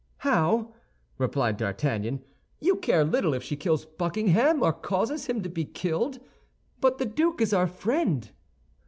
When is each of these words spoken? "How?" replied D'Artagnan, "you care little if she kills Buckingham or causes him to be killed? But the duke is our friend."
"How?" 0.25 0.73
replied 1.19 1.57
D'Artagnan, 1.57 2.23
"you 2.59 2.77
care 2.77 3.03
little 3.05 3.35
if 3.35 3.43
she 3.43 3.55
kills 3.55 3.85
Buckingham 3.85 4.63
or 4.63 4.73
causes 4.73 5.27
him 5.27 5.43
to 5.43 5.47
be 5.49 5.63
killed? 5.63 6.17
But 6.79 6.97
the 6.97 7.05
duke 7.05 7.39
is 7.39 7.53
our 7.53 7.67
friend." 7.67 8.31